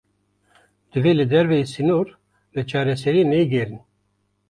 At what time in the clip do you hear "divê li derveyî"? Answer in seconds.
0.91-1.65